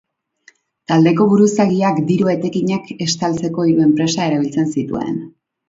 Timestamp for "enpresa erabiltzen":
3.91-4.77